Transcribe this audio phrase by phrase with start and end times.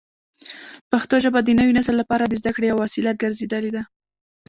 [0.91, 3.83] پښتو ژبه د نوي نسل لپاره د زده کړې یوه وسیله ګرځېدلې ده.